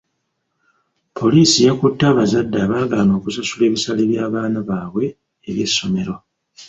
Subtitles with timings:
[1.17, 5.05] Poliisi yakutte abazadde abaagana okusasula ebisale by'abaana baabwe
[5.49, 6.15] eby'essomero.